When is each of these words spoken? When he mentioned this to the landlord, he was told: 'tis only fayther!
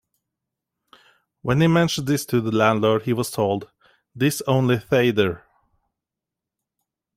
When 1.43 1.61
he 1.61 1.67
mentioned 1.67 2.07
this 2.07 2.25
to 2.25 2.41
the 2.41 2.49
landlord, 2.49 3.03
he 3.03 3.13
was 3.13 3.29
told: 3.29 3.69
'tis 4.17 4.41
only 4.47 4.79
fayther! 4.79 5.43